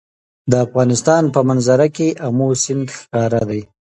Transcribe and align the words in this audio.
د 0.51 0.53
افغانستان 0.65 1.23
په 1.35 1.39
منظره 1.49 1.87
کې 1.95 2.07
آمو 2.27 2.47
سیند 2.63 2.87
ښکاره 2.97 3.41
ده. 3.49 3.61